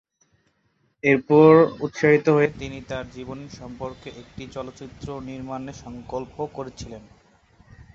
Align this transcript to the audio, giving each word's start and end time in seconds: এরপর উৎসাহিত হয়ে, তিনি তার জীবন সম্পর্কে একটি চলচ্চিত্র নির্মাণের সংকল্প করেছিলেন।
এরপর 1.03 1.51
উৎসাহিত 1.85 2.25
হয়ে, 2.35 2.49
তিনি 2.59 2.77
তার 2.89 3.05
জীবন 3.15 3.39
সম্পর্কে 3.59 4.09
একটি 4.21 4.43
চলচ্চিত্র 4.55 5.07
নির্মাণের 5.29 5.77
সংকল্প 5.83 6.35
করেছিলেন। 6.57 7.03